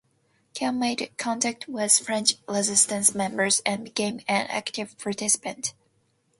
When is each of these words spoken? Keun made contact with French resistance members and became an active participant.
Keun 0.55 0.79
made 0.79 1.11
contact 1.19 1.67
with 1.67 1.99
French 1.99 2.33
resistance 2.47 3.13
members 3.13 3.61
and 3.67 3.83
became 3.83 4.15
an 4.27 4.47
active 4.47 4.97
participant. 4.97 5.75